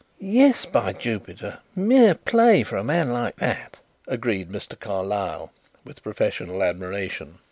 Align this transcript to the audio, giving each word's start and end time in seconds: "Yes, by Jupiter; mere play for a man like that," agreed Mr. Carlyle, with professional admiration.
"Yes, 0.17 0.65
by 0.65 0.93
Jupiter; 0.93 1.59
mere 1.75 2.15
play 2.15 2.63
for 2.63 2.75
a 2.75 2.83
man 2.83 3.11
like 3.13 3.35
that," 3.35 3.79
agreed 4.07 4.49
Mr. 4.49 4.73
Carlyle, 4.79 5.51
with 5.85 6.01
professional 6.01 6.63
admiration. 6.63 7.37